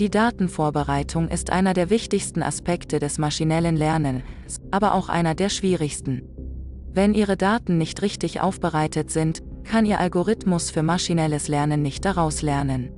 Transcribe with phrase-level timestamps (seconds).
[0.00, 4.22] Die Datenvorbereitung ist einer der wichtigsten Aspekte des maschinellen Lernens,
[4.70, 6.22] aber auch einer der schwierigsten.
[6.90, 12.40] Wenn Ihre Daten nicht richtig aufbereitet sind, kann Ihr Algorithmus für maschinelles Lernen nicht daraus
[12.40, 12.88] lernen.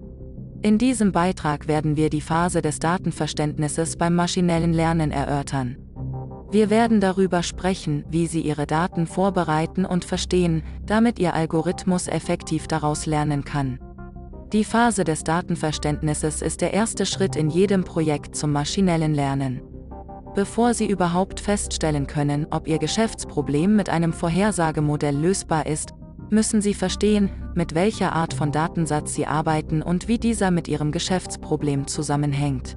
[0.62, 5.78] In diesem Beitrag werden wir die Phase des Datenverständnisses beim maschinellen Lernen erörtern.
[6.52, 12.68] Wir werden darüber sprechen, wie Sie Ihre Daten vorbereiten und verstehen, damit Ihr Algorithmus effektiv
[12.68, 13.80] daraus lernen kann.
[14.52, 19.62] Die Phase des Datenverständnisses ist der erste Schritt in jedem Projekt zum maschinellen Lernen.
[20.34, 25.94] Bevor Sie überhaupt feststellen können, ob Ihr Geschäftsproblem mit einem Vorhersagemodell lösbar ist,
[26.28, 30.92] müssen Sie verstehen, mit welcher Art von Datensatz Sie arbeiten und wie dieser mit Ihrem
[30.92, 32.76] Geschäftsproblem zusammenhängt.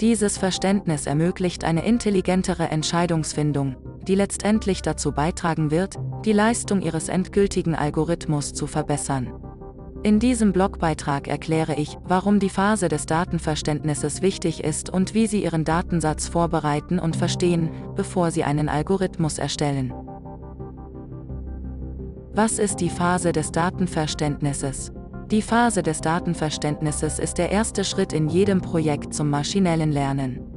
[0.00, 3.74] Dieses Verständnis ermöglicht eine intelligentere Entscheidungsfindung,
[4.06, 9.41] die letztendlich dazu beitragen wird, die Leistung Ihres endgültigen Algorithmus zu verbessern.
[10.04, 15.44] In diesem Blogbeitrag erkläre ich, warum die Phase des Datenverständnisses wichtig ist und wie Sie
[15.44, 19.92] Ihren Datensatz vorbereiten und verstehen, bevor Sie einen Algorithmus erstellen.
[22.34, 24.90] Was ist die Phase des Datenverständnisses?
[25.30, 30.51] Die Phase des Datenverständnisses ist der erste Schritt in jedem Projekt zum maschinellen Lernen.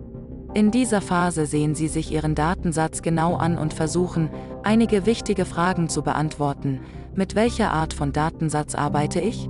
[0.55, 4.29] In dieser Phase sehen Sie sich Ihren Datensatz genau an und versuchen,
[4.63, 6.79] einige wichtige Fragen zu beantworten.
[7.13, 9.49] Mit welcher Art von Datensatz arbeite ich?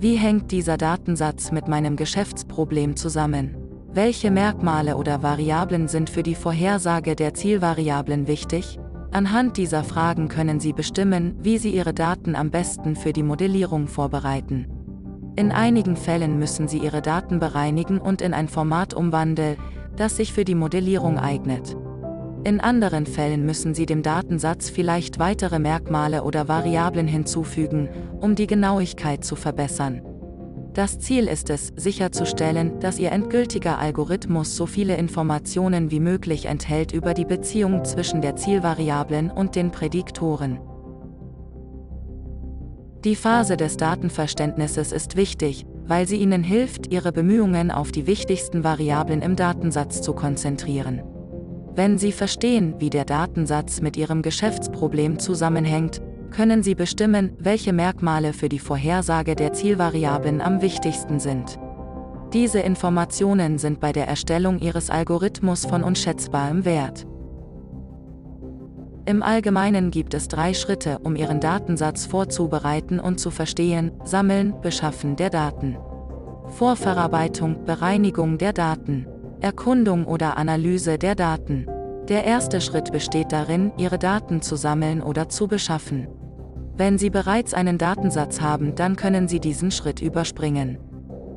[0.00, 3.56] Wie hängt dieser Datensatz mit meinem Geschäftsproblem zusammen?
[3.92, 8.80] Welche Merkmale oder Variablen sind für die Vorhersage der Zielvariablen wichtig?
[9.12, 13.86] Anhand dieser Fragen können Sie bestimmen, wie Sie Ihre Daten am besten für die Modellierung
[13.86, 14.66] vorbereiten.
[15.36, 19.56] In einigen Fällen müssen Sie Ihre Daten bereinigen und in ein Format umwandeln,
[19.96, 21.76] das sich für die Modellierung eignet.
[22.44, 27.88] In anderen Fällen müssen Sie dem Datensatz vielleicht weitere Merkmale oder Variablen hinzufügen,
[28.20, 30.02] um die Genauigkeit zu verbessern.
[30.74, 36.92] Das Ziel ist es, sicherzustellen, dass Ihr endgültiger Algorithmus so viele Informationen wie möglich enthält
[36.92, 40.58] über die Beziehung zwischen der Zielvariablen und den Prädiktoren.
[43.04, 48.64] Die Phase des Datenverständnisses ist wichtig, weil sie Ihnen hilft, Ihre Bemühungen auf die wichtigsten
[48.64, 51.02] Variablen im Datensatz zu konzentrieren.
[51.74, 56.00] Wenn Sie verstehen, wie der Datensatz mit Ihrem Geschäftsproblem zusammenhängt,
[56.30, 61.58] können Sie bestimmen, welche Merkmale für die Vorhersage der Zielvariablen am wichtigsten sind.
[62.32, 67.06] Diese Informationen sind bei der Erstellung Ihres Algorithmus von unschätzbarem Wert.
[69.06, 75.16] Im Allgemeinen gibt es drei Schritte, um Ihren Datensatz vorzubereiten und zu verstehen, Sammeln, Beschaffen
[75.16, 75.76] der Daten.
[76.48, 79.06] Vorverarbeitung, Bereinigung der Daten,
[79.40, 81.66] Erkundung oder Analyse der Daten.
[82.08, 86.08] Der erste Schritt besteht darin, Ihre Daten zu sammeln oder zu beschaffen.
[86.74, 90.78] Wenn Sie bereits einen Datensatz haben, dann können Sie diesen Schritt überspringen.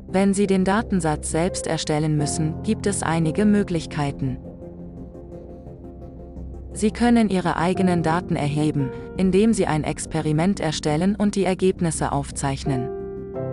[0.08, 4.38] Wenn Sie den Datensatz selbst erstellen müssen, gibt es einige Möglichkeiten.
[6.78, 12.88] Sie können Ihre eigenen Daten erheben, indem Sie ein Experiment erstellen und die Ergebnisse aufzeichnen.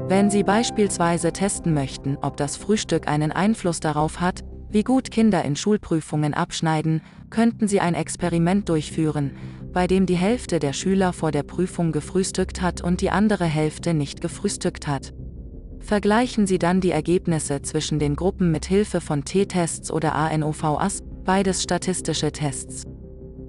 [0.08, 5.44] Wenn Sie beispielsweise testen möchten, ob das Frühstück einen Einfluss darauf hat, wie gut Kinder
[5.44, 9.32] in Schulprüfungen abschneiden, könnten Sie ein Experiment durchführen,
[9.74, 13.96] bei dem die Hälfte der Schüler vor der Prüfung gefrühstückt hat und die andere Hälfte
[13.96, 15.16] nicht gefrühstückt hat.
[15.80, 21.64] Vergleichen Sie dann die Ergebnisse zwischen den Gruppen mit Hilfe von T-Tests oder ANOVAs, beides
[21.64, 22.86] statistische Tests.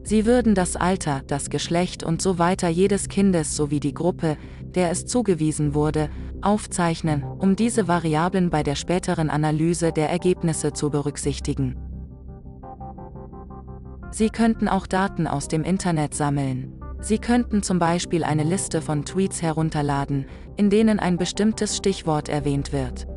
[0.07, 4.93] Sie würden das Alter, das Geschlecht und so weiter jedes Kindes sowie die Gruppe, der
[4.93, 6.11] es zugewiesen wurde,
[6.43, 11.75] aufzeichnen, um diese Variablen bei der späteren Analyse der Ergebnisse zu berücksichtigen.
[14.13, 16.81] Sie könnten auch Daten aus dem Internet sammeln.
[17.01, 22.73] Sie könnten zum Beispiel eine Liste von Tweets herunterladen, in denen ein bestimmtes Stichwort erwähnt
[22.73, 23.09] wird.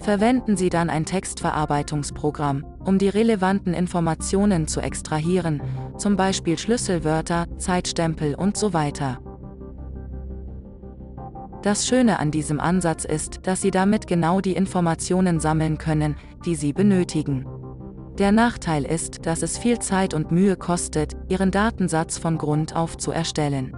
[0.00, 5.60] Verwenden Sie dann ein Textverarbeitungsprogramm, um die relevanten Informationen zu extrahieren,
[5.96, 9.18] zum Beispiel Schlüsselwörter, Zeitstempel und so weiter.
[11.62, 16.54] Das Schöne an diesem Ansatz ist, dass Sie damit genau die Informationen sammeln können, die
[16.54, 17.46] Sie benötigen.
[18.16, 22.96] Der Nachteil ist, dass es viel Zeit und Mühe kostet, Ihren Datensatz von Grund auf
[22.96, 23.76] zu erstellen.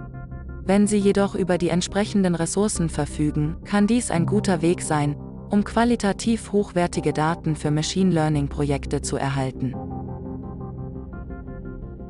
[0.63, 5.15] Wenn Sie jedoch über die entsprechenden Ressourcen verfügen, kann dies ein guter Weg sein,
[5.51, 9.75] um qualitativ hochwertige Daten für Machine Learning-Projekte zu erhalten.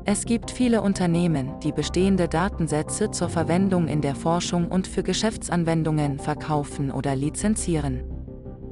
[0.04, 6.18] Es gibt viele Unternehmen, die bestehende Datensätze zur Verwendung in der Forschung und für Geschäftsanwendungen
[6.18, 8.02] verkaufen oder lizenzieren.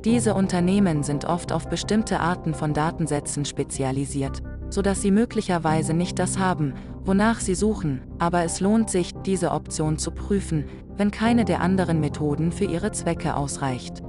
[0.05, 4.41] Diese Unternehmen sind oft auf bestimmte Arten von Datensätzen spezialisiert,
[4.71, 6.75] sodass sie möglicherweise nicht das haben,
[7.05, 10.65] wonach sie suchen, aber es lohnt sich, diese Option zu prüfen,
[10.97, 14.03] wenn keine der anderen Methoden für ihre Zwecke ausreicht.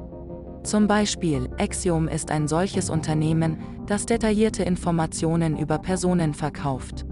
[0.63, 7.05] Zum Beispiel, Axiom ist ein solches Unternehmen, das detaillierte Informationen über Personen verkauft.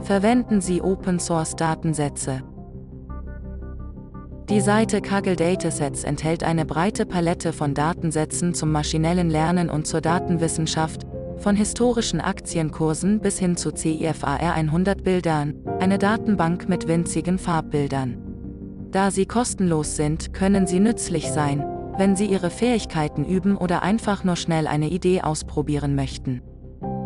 [0.00, 2.42] Verwenden Sie Open-Source-Datensätze.
[4.48, 10.00] Die Seite Kaggle Datasets enthält eine breite Palette von Datensätzen zum maschinellen Lernen und zur
[10.00, 11.06] Datenwissenschaft,
[11.36, 18.29] von historischen Aktienkursen bis hin zu CIFAR 100 Bildern, eine Datenbank mit winzigen Farbbildern.
[18.90, 21.64] Da sie kostenlos sind, können sie nützlich sein,
[21.96, 26.40] wenn Sie Ihre Fähigkeiten üben oder einfach nur schnell eine Idee ausprobieren möchten.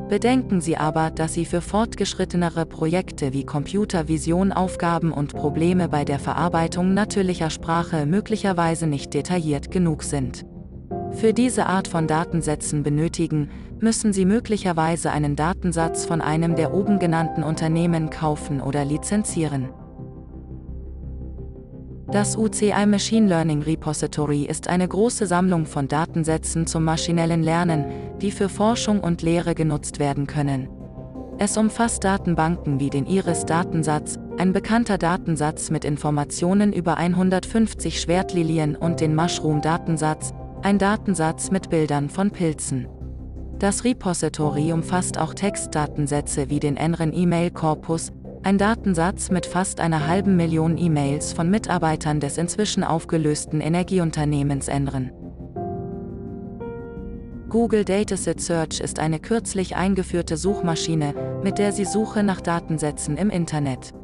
[0.09, 6.21] Bedenken Sie aber, dass Sie für fortgeschrittenere Projekte wie Computervision Aufgaben und Probleme bei der
[6.21, 10.47] Verarbeitung natürlicher Sprache möglicherweise nicht detailliert genug sind.
[11.11, 13.51] Für diese Art von Datensätzen benötigen,
[13.81, 19.71] müssen Sie möglicherweise einen Datensatz von einem der oben genannten Unternehmen kaufen oder lizenzieren.
[22.15, 27.87] Das UCI Machine Learning Repository ist eine große Sammlung von Datensätzen zum maschinellen Lernen,
[28.21, 30.69] die für Forschung und Lehre genutzt werden können.
[31.39, 39.01] Es umfasst Datenbanken wie den IRIS-Datensatz, ein bekannter Datensatz mit Informationen über 150 Schwertlilien und
[39.01, 42.87] den Mushroom-Datensatz, ein Datensatz mit Bildern von Pilzen.
[43.59, 48.13] Das Repository umfasst auch Textdatensätze wie den NREN E-Mail Corpus,
[48.45, 55.11] ein Datensatz mit fast einer halben Million E-Mails von Mitarbeitern des inzwischen aufgelösten Energieunternehmens Enren.
[57.49, 63.31] Google Dataset Search ist eine kürzlich eingeführte Suchmaschine, mit der Sie Suche nach Datensätzen im
[63.31, 63.95] Internet.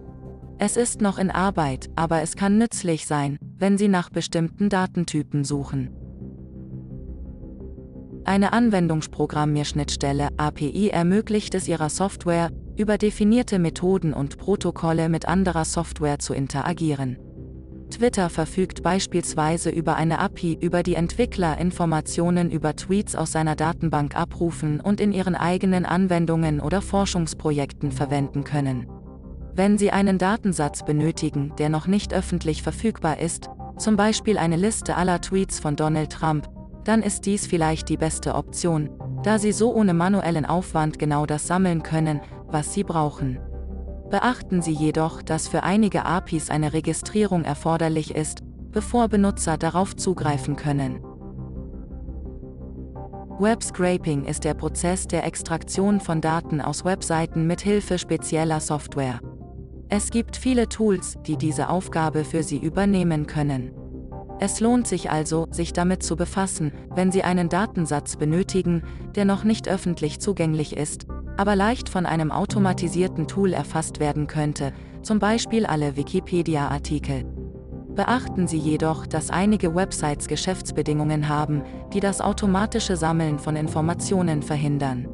[0.58, 5.44] Es ist noch in Arbeit, aber es kann nützlich sein, wenn Sie nach bestimmten Datentypen
[5.44, 5.90] suchen.
[8.24, 12.50] Eine Anwendungsprogrammierschnittstelle API ermöglicht es Ihrer Software,
[12.80, 17.18] über definierte Methoden und Protokolle mit anderer Software zu interagieren.
[17.90, 24.16] Twitter verfügt beispielsweise über eine API, über die Entwickler Informationen über Tweets aus seiner Datenbank
[24.16, 28.86] abrufen und in ihren eigenen Anwendungen oder Forschungsprojekten verwenden können.
[29.54, 34.96] Wenn Sie einen Datensatz benötigen, der noch nicht öffentlich verfügbar ist, zum Beispiel eine Liste
[34.96, 36.48] aller Tweets von Donald Trump,
[36.84, 38.88] dann ist dies vielleicht die beste Option,
[39.22, 42.20] da Sie so ohne manuellen Aufwand genau das sammeln können,
[42.52, 43.38] was Sie brauchen.
[44.10, 50.56] Beachten Sie jedoch, dass für einige APIs eine Registrierung erforderlich ist, bevor Benutzer darauf zugreifen
[50.56, 51.00] können.
[53.38, 59.20] Web Scraping ist der Prozess der Extraktion von Daten aus Webseiten mit Hilfe spezieller Software.
[59.88, 63.72] Es gibt viele Tools, die diese Aufgabe für Sie übernehmen können.
[64.40, 68.82] Es lohnt sich also, sich damit zu befassen, wenn Sie einen Datensatz benötigen,
[69.14, 71.06] der noch nicht öffentlich zugänglich ist,
[71.40, 77.24] aber leicht von einem automatisierten Tool erfasst werden könnte, zum Beispiel alle Wikipedia-Artikel.
[77.94, 81.62] Beachten Sie jedoch, dass einige Websites Geschäftsbedingungen haben,
[81.94, 85.08] die das automatische Sammeln von Informationen verhindern.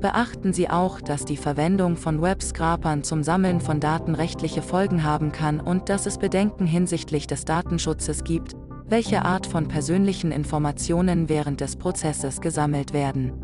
[0.00, 5.32] Beachten Sie auch, dass die Verwendung von Webscrapern zum Sammeln von Daten rechtliche Folgen haben
[5.32, 8.52] kann und dass es Bedenken hinsichtlich des Datenschutzes gibt,
[8.86, 13.43] welche Art von persönlichen Informationen während des Prozesses gesammelt werden.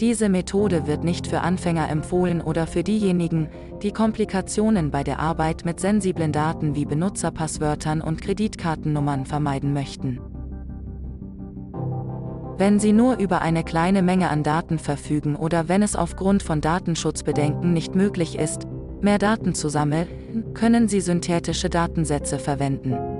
[0.00, 3.48] Diese Methode wird nicht für Anfänger empfohlen oder für diejenigen,
[3.82, 10.20] die Komplikationen bei der Arbeit mit sensiblen Daten wie Benutzerpasswörtern und Kreditkartennummern vermeiden möchten.
[12.58, 16.60] Wenn Sie nur über eine kleine Menge an Daten verfügen oder wenn es aufgrund von
[16.60, 18.68] Datenschutzbedenken nicht möglich ist,
[19.00, 20.06] mehr Daten zu sammeln,
[20.54, 23.17] können Sie synthetische Datensätze verwenden.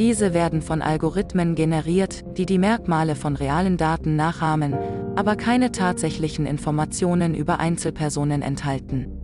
[0.00, 4.74] Diese werden von Algorithmen generiert, die die Merkmale von realen Daten nachahmen,
[5.14, 9.19] aber keine tatsächlichen Informationen über Einzelpersonen enthalten.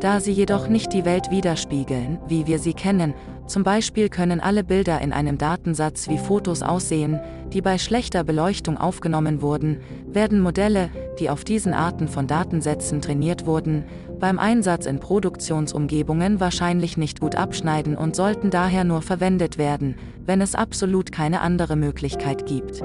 [0.00, 3.12] Da sie jedoch nicht die Welt widerspiegeln, wie wir sie kennen,
[3.46, 7.20] zum Beispiel können alle Bilder in einem Datensatz wie Fotos aussehen,
[7.52, 10.88] die bei schlechter Beleuchtung aufgenommen wurden, werden Modelle,
[11.18, 13.84] die auf diesen Arten von Datensätzen trainiert wurden,
[14.18, 20.40] beim Einsatz in Produktionsumgebungen wahrscheinlich nicht gut abschneiden und sollten daher nur verwendet werden, wenn
[20.40, 22.82] es absolut keine andere Möglichkeit gibt.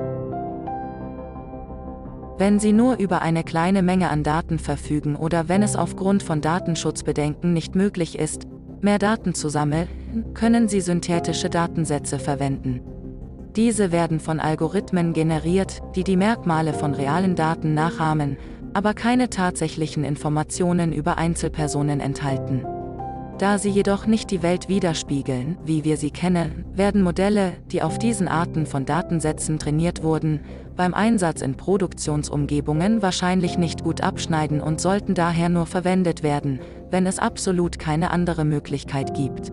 [2.38, 6.42] Wenn Sie nur über eine kleine Menge an Daten verfügen oder wenn es aufgrund von
[6.42, 8.46] Datenschutzbedenken nicht möglich ist,
[8.82, 9.88] mehr Daten zu sammeln,
[10.34, 12.82] können Sie synthetische Datensätze verwenden.
[13.56, 18.36] Diese werden von Algorithmen generiert, die die Merkmale von realen Daten nachahmen,
[18.74, 22.66] aber keine tatsächlichen Informationen über Einzelpersonen enthalten.
[23.38, 27.98] Da sie jedoch nicht die Welt widerspiegeln, wie wir sie kennen, werden Modelle, die auf
[27.98, 30.40] diesen Arten von Datensätzen trainiert wurden,
[30.76, 36.60] beim Einsatz in Produktionsumgebungen wahrscheinlich nicht gut abschneiden und sollten daher nur verwendet werden,
[36.92, 39.52] wenn es absolut keine andere Möglichkeit gibt.